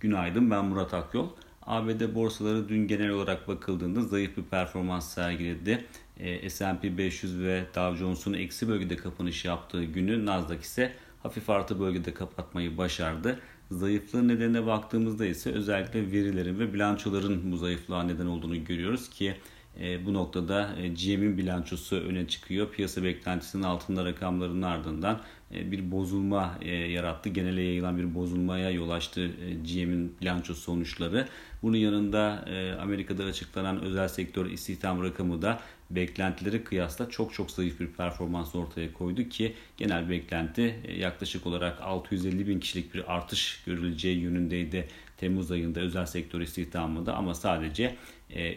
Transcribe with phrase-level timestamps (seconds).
[0.00, 1.28] Günaydın ben Murat Akyol.
[1.62, 5.84] ABD borsaları dün genel olarak bakıldığında zayıf bir performans sergiledi.
[6.18, 11.80] E, S&P 500 ve Dow Jones'un eksi bölgede kapanış yaptığı günü Nasdaq ise hafif artı
[11.80, 13.40] bölgede kapatmayı başardı.
[13.70, 19.36] Zayıflığın nedenine baktığımızda ise özellikle verilerin ve bilançoların bu zayıflığa neden olduğunu görüyoruz ki
[19.80, 22.70] e, bu noktada e, GM'in bilançosu öne çıkıyor.
[22.70, 25.20] Piyasa beklentisinin altında rakamların ardından
[25.54, 27.28] e, bir bozulma e, yarattı.
[27.28, 31.28] Genele yayılan bir bozulmaya yol açtı e, GM'in bilanço sonuçları.
[31.62, 37.80] Bunun yanında e, Amerika'da açıklanan özel sektör istihdam rakamı da beklentileri kıyasla çok çok zayıf
[37.80, 43.62] bir performans ortaya koydu ki genel beklenti e, yaklaşık olarak 650 bin kişilik bir artış
[43.66, 47.96] görüleceği yönündeydi Temmuz ayında özel sektör istihdamında ama sadece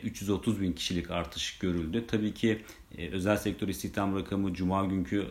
[0.03, 2.03] 330 e, bin kişilik artış görüldü.
[2.07, 2.61] Tabii ki
[2.97, 5.25] e, özel sektör istihdam rakamı Cuma günkü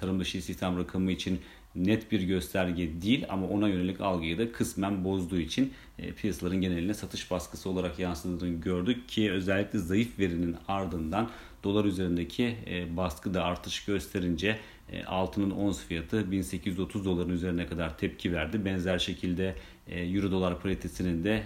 [0.00, 1.40] tarım dışı istihdam rakamı için
[1.74, 5.72] net bir gösterge değil ama ona yönelik algıyı da kısmen bozduğu için
[6.16, 11.30] piyasaların geneline satış baskısı olarak yansıdığını gördük ki özellikle zayıf verinin ardından
[11.64, 12.56] dolar üzerindeki
[12.96, 14.58] baskı da artış gösterince
[14.92, 18.64] e, altının ons fiyatı 1830 doların üzerine kadar tepki verdi.
[18.64, 19.54] Benzer şekilde
[19.88, 21.42] e, euro dolar paritesinin de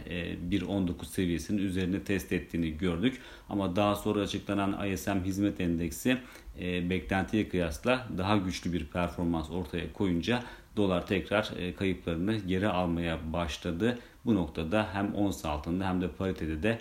[0.51, 3.21] 1.19 e, seviyesinin üzerine test ettiğini gördük.
[3.49, 6.19] Ama daha sonra açıklanan ISM hizmet endeksi
[6.61, 10.43] beklentiye kıyasla daha güçlü bir performans ortaya koyunca
[10.77, 13.99] dolar tekrar kayıplarını geri almaya başladı.
[14.25, 16.79] Bu noktada hem ons altında hem de paritede de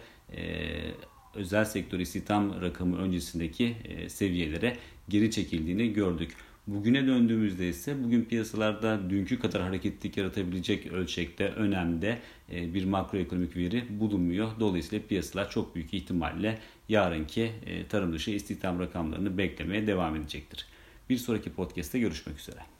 [1.35, 3.75] özel sektör istihdam rakamı öncesindeki
[4.07, 4.77] seviyelere
[5.09, 6.35] geri çekildiğini gördük.
[6.67, 12.19] Bugüne döndüğümüzde ise bugün piyasalarda dünkü kadar hareketlilik yaratabilecek ölçekte önemde
[12.51, 14.51] e, bir makroekonomik veri bulunmuyor.
[14.59, 20.65] Dolayısıyla piyasalar çok büyük ihtimalle yarınki e, tarım dışı istihdam rakamlarını beklemeye devam edecektir.
[21.09, 22.74] Bir sonraki podcast'te görüşmek üzere.